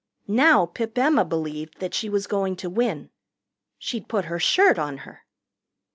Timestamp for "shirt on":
4.39-4.97